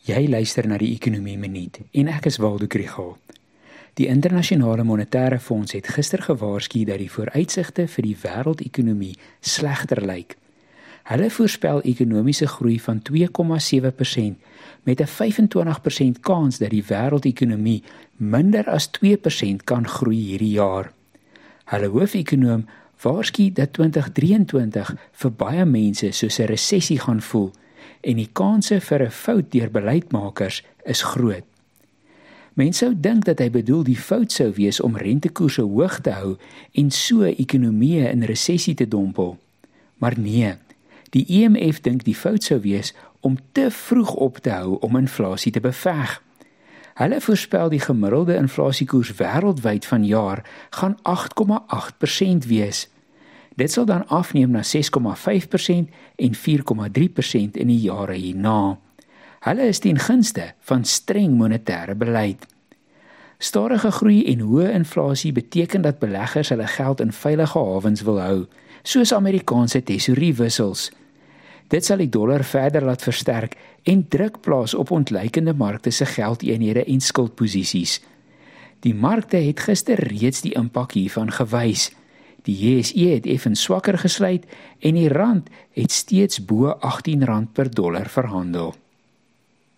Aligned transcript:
Jy 0.00 0.30
luister 0.32 0.64
na 0.64 0.78
die 0.80 0.94
Ekonomie 0.94 1.36
Minuut 1.36 1.76
en 1.92 2.08
ek 2.08 2.24
is 2.30 2.38
Waldo 2.40 2.64
Krugel. 2.72 3.18
Die 4.00 4.06
internasionale 4.08 4.80
monetêre 4.88 5.36
fonds 5.44 5.74
het 5.76 5.90
gister 5.92 6.22
gewaarsku 6.24 6.86
dat 6.88 7.02
die 7.02 7.10
vooruitsigte 7.12 7.84
vir 7.84 8.06
die 8.08 8.14
wêreldekonomie 8.22 9.18
slegter 9.44 10.00
lyk. 10.00 10.38
Hulle 11.10 11.28
voorspel 11.28 11.84
ekonomiese 11.92 12.48
groei 12.48 12.78
van 12.80 13.02
2,7% 13.04 14.40
met 14.88 15.00
'n 15.04 15.12
25% 15.18 16.20
kans 16.20 16.58
dat 16.58 16.70
die 16.70 16.84
wêreldekonomie 16.84 17.82
minder 18.16 18.64
as 18.70 18.88
2% 18.88 19.64
kan 19.64 19.88
groei 19.88 20.22
hierdie 20.32 20.56
jaar. 20.56 20.92
Hulle 21.64 21.88
hoofekonoom 21.92 22.64
waarsku 23.02 23.52
dat 23.52 23.72
2023 23.72 24.96
vir 25.12 25.30
baie 25.32 25.64
mense 25.64 26.12
soos 26.12 26.38
'n 26.40 26.46
resessie 26.46 26.98
gaan 26.98 27.20
voel 27.20 27.52
en 28.00 28.16
die 28.16 28.30
kanse 28.32 28.80
vir 28.80 29.02
'n 29.02 29.10
fout 29.10 29.52
deur 29.52 29.70
beleidsmakers 29.70 30.62
is 30.84 31.02
groot. 31.02 31.44
Mense 32.54 32.84
sou 32.84 32.94
dink 32.96 33.24
dat 33.24 33.38
hy 33.38 33.50
bedoel 33.50 33.84
die 33.86 33.98
fout 33.98 34.32
sou 34.32 34.50
wees 34.52 34.80
om 34.80 34.96
rentekoerse 34.96 35.62
hoog 35.62 36.00
te 36.00 36.10
hou 36.10 36.36
en 36.72 36.90
so 36.90 37.22
ekonomieë 37.22 38.10
in 38.10 38.22
resessie 38.22 38.74
te 38.74 38.88
dompel. 38.88 39.38
Maar 39.98 40.18
nee, 40.18 40.54
die 41.10 41.24
IMF 41.26 41.78
e 41.78 41.82
dink 41.82 42.04
die 42.04 42.14
fout 42.14 42.42
sou 42.42 42.60
wees 42.60 42.92
om 43.20 43.38
te 43.52 43.70
vroeg 43.70 44.14
op 44.14 44.38
te 44.44 44.50
hou 44.50 44.78
om 44.80 44.96
inflasie 44.96 45.52
te 45.52 45.60
beveg. 45.60 46.18
Hulle 47.00 47.20
voorspel 47.20 47.70
die 47.72 47.80
gemiddelde 47.80 48.34
inflasiekoers 48.36 49.14
wêreldwyd 49.16 49.86
vanjaar 49.86 50.42
gaan 50.70 50.98
8,8% 51.08 52.46
wees. 52.46 52.88
Dit 53.56 53.72
sal 53.72 53.84
dan 53.84 54.06
afneem 54.08 54.50
na 54.50 54.62
6,5% 54.62 55.90
en 56.16 56.34
4,3% 56.34 57.58
in 57.58 57.66
die 57.66 57.80
jare 57.80 58.14
hierna. 58.14 58.78
Hulle 59.40 59.66
is 59.72 59.78
ten 59.78 59.98
gunste 59.98 60.52
van 60.68 60.84
streng 60.84 61.38
monetêre 61.38 61.94
beleid. 61.96 62.46
Stadige 63.40 63.90
groei 63.90 64.24
en 64.28 64.42
hoë 64.44 64.68
inflasie 64.76 65.32
beteken 65.32 65.80
dat 65.82 65.98
beleggers 65.98 66.50
hulle 66.52 66.66
geld 66.68 67.00
in 67.00 67.12
veilige 67.12 67.58
hawens 67.58 68.02
wil 68.04 68.20
hou, 68.20 68.40
soos 68.82 69.14
Amerikaanse 69.16 69.80
tesoriewissels. 69.82 70.90
Dit 71.72 71.86
sal 71.86 72.02
die 72.02 72.10
dollar 72.10 72.44
verder 72.44 72.84
laat 72.84 73.02
versterk 73.02 73.56
en 73.88 74.02
druk 74.12 74.40
plaas 74.44 74.74
op 74.74 74.90
ontleikende 74.90 75.54
markte 75.54 75.90
se 75.90 76.04
geldeenhede 76.04 76.84
en 76.84 77.00
skuldposisies. 77.00 78.00
Die 78.84 78.94
markte 78.94 79.40
het 79.40 79.60
gister 79.60 80.00
reeds 80.10 80.42
die 80.44 80.52
impak 80.58 80.92
hiervan 80.98 81.32
gewys. 81.32 81.90
Die 82.42 82.56
JSE 82.56 83.08
het 83.14 83.26
effens 83.26 83.62
swakker 83.62 83.98
gesluit 83.98 84.46
en 84.80 84.94
die 84.94 85.08
rand 85.08 85.50
het 85.76 85.92
steeds 85.92 86.44
bo 86.44 86.72
R18 86.78 87.52
per 87.52 87.70
dollar 87.70 88.08
verhandel. 88.08 88.74